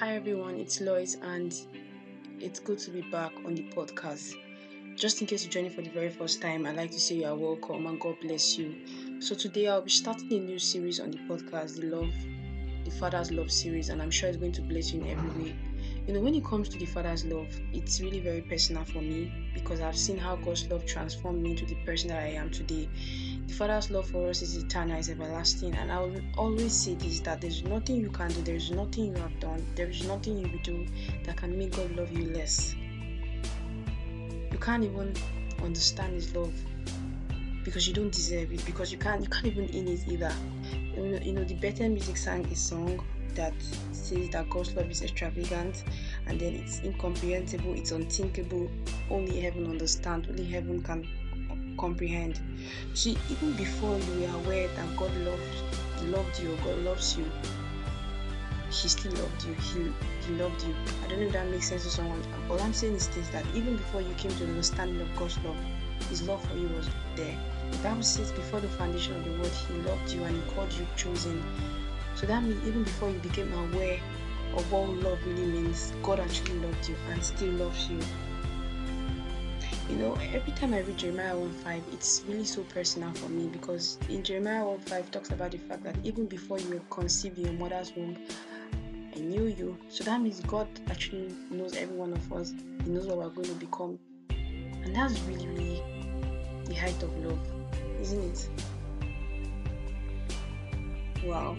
[0.00, 1.52] Hi everyone, it's Lois, and
[2.38, 4.34] it's good to be back on the podcast.
[4.94, 7.26] Just in case you're joining for the very first time, I'd like to say you
[7.26, 8.76] are welcome and God bless you.
[9.18, 12.12] So today I'll be starting a new series on the podcast, the Love,
[12.84, 15.56] the Father's Love series, and I'm sure it's going to bless you in every way.
[16.08, 19.30] You know, when it comes to the Father's love, it's really very personal for me
[19.52, 22.88] because I've seen how God's love transformed me into the person that I am today.
[23.46, 27.20] The Father's love for us is eternal, is everlasting, and I will always say this
[27.20, 30.48] that there's nothing you can do, there's nothing you have done, there is nothing you
[30.48, 30.86] will do
[31.24, 32.74] that can make God love you less.
[34.50, 35.12] You can't even
[35.62, 36.54] understand His love
[37.64, 40.32] because you don't deserve it, because you can't you can't even in it either.
[40.96, 43.04] You know, you know the Bethel Music sang a song
[43.38, 43.54] that
[43.92, 45.84] says that God's love is extravagant
[46.26, 48.68] and then it's incomprehensible, it's unthinkable,
[49.10, 51.06] only heaven understands, only heaven can
[51.78, 52.40] comprehend.
[52.94, 55.42] See, even before you were aware that God loved
[56.06, 57.24] loved you God loves you,
[58.70, 59.54] He still loved you.
[59.54, 59.92] He
[60.26, 60.74] He loved you.
[61.04, 62.20] I don't know if that makes sense to someone.
[62.50, 65.38] All I'm saying is this that even before you came to the understanding of God's
[65.44, 65.56] love,
[66.10, 67.36] His love for you was there.
[67.70, 70.72] The Bible says before the foundation of the world, He loved you and He called
[70.72, 71.42] you chosen.
[72.18, 74.00] So that means even before you became aware
[74.56, 78.00] of what love really means, God actually loved you and still loves you.
[79.88, 83.98] You know, every time I read Jeremiah 1:5, it's really so personal for me because
[84.08, 87.52] in Jeremiah 1:5 talks about the fact that even before you were conceived in your
[87.54, 88.16] mother's womb,
[89.14, 89.78] I knew you.
[89.88, 92.52] So that means God actually knows every one of us.
[92.82, 93.96] He knows what we're going to become.
[94.30, 95.82] And that's really, really
[96.64, 97.38] the height of love,
[98.00, 98.48] isn't it?
[101.24, 101.56] Wow.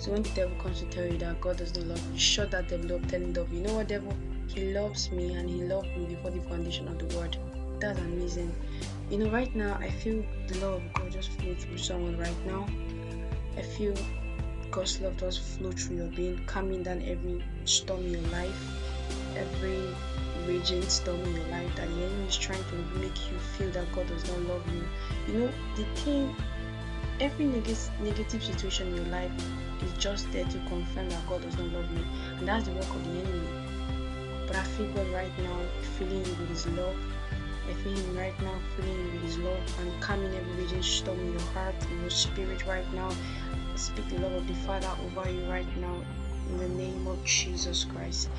[0.00, 2.50] So when the devil comes to tell you that God does not love you, shut
[2.52, 4.16] that devil up, tell him, devil, you know what, devil?
[4.46, 7.36] He loves me and he loved me before the foundation of the world.
[7.80, 8.50] That's amazing.
[9.10, 12.46] You know, right now I feel the love of God just flow through someone right
[12.46, 12.66] now.
[13.58, 13.94] I feel
[14.70, 18.58] God's love does flow through your being, calming down every storm in your life,
[19.36, 19.82] every
[20.46, 23.92] raging storm in your life that the enemy is trying to make you feel that
[23.92, 24.82] God does not love you.
[25.34, 26.34] You know, the thing,
[27.20, 29.30] every neg- negative situation in your life
[29.82, 32.04] is just there to confirm that God does not love you,
[32.38, 33.48] and that's the work of the enemy.
[34.46, 35.58] But I feel God right now
[35.98, 36.96] filling you with His love.
[37.68, 41.20] I feel Him right now filling you with His love and calming every raging storm
[41.20, 43.10] in your heart, in your spirit right now.
[43.10, 46.02] I speak the love of the Father over you right now
[46.48, 48.30] in the name of Jesus Christ.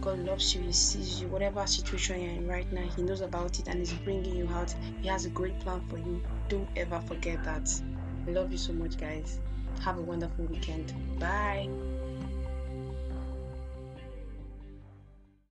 [0.00, 3.58] God loves you, He sees you, whatever situation you're in right now, He knows about
[3.60, 4.74] it and is bringing you out.
[5.00, 6.20] He has a great plan for you.
[6.48, 7.70] Don't ever forget that.
[8.26, 9.38] I love you so much, guys.
[9.80, 10.92] Have a wonderful weekend.
[11.18, 11.68] Bye.